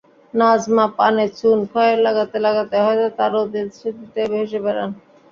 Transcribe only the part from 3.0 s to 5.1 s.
তাঁর অতীত স্মৃতিতে ভেসে বেড়ান।